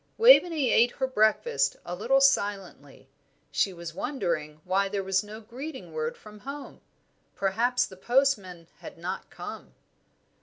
[0.17, 3.07] Waveney ate her breakfast a little silently;
[3.51, 6.81] she was wondering why there was no greeting word from home.
[7.35, 9.75] Perhaps the postman had not come.